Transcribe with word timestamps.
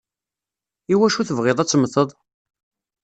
Iwacu 0.93 1.21
tebɣiḍ 1.23 1.57
ad 1.59 1.69
temmteḍ? 1.69 2.09